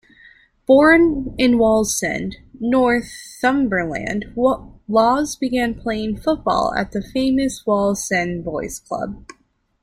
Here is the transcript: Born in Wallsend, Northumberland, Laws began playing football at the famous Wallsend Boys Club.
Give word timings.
Born 0.65 1.35
in 1.37 1.59
Wallsend, 1.59 2.37
Northumberland, 2.59 4.33
Laws 4.87 5.35
began 5.35 5.75
playing 5.79 6.17
football 6.17 6.73
at 6.73 6.91
the 6.91 7.03
famous 7.03 7.63
Wallsend 7.67 8.43
Boys 8.43 8.79
Club. 8.79 9.27